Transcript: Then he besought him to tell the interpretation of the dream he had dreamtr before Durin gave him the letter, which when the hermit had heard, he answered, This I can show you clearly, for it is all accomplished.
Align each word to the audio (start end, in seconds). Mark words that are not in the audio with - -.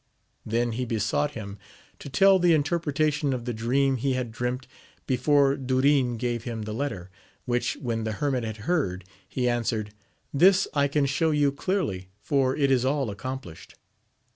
Then 0.43 0.71
he 0.71 0.83
besought 0.85 1.33
him 1.35 1.59
to 1.99 2.09
tell 2.09 2.39
the 2.39 2.55
interpretation 2.55 3.33
of 3.33 3.45
the 3.45 3.53
dream 3.53 3.97
he 3.97 4.13
had 4.13 4.31
dreamtr 4.31 4.65
before 5.05 5.55
Durin 5.55 6.17
gave 6.17 6.43
him 6.43 6.63
the 6.63 6.73
letter, 6.73 7.11
which 7.45 7.77
when 7.79 8.03
the 8.03 8.13
hermit 8.13 8.43
had 8.43 8.57
heard, 8.65 9.03
he 9.29 9.47
answered, 9.47 9.93
This 10.33 10.67
I 10.73 10.87
can 10.87 11.05
show 11.05 11.29
you 11.29 11.51
clearly, 11.51 12.09
for 12.19 12.55
it 12.55 12.71
is 12.71 12.83
all 12.83 13.11
accomplished. 13.11 13.75